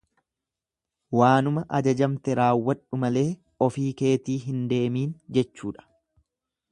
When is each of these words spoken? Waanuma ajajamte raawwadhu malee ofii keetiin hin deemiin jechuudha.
Waanuma 1.17 1.63
ajajamte 1.79 2.37
raawwadhu 2.39 3.01
malee 3.03 3.25
ofii 3.69 3.87
keetiin 4.03 4.43
hin 4.49 4.67
deemiin 4.73 5.15
jechuudha. 5.39 5.89